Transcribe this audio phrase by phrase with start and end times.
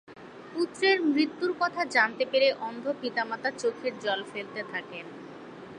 [0.53, 5.05] পুত্রের মৃত্যুর কথা জানতে পেরে অন্ধ পিতা-মাতা চোখের জল ফেলতে থাকেন।